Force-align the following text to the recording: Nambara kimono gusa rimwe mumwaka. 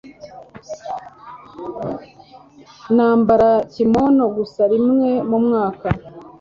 Nambara 2.95 3.49
kimono 3.71 4.23
gusa 4.35 4.61
rimwe 4.73 5.09
mumwaka. 5.29 5.87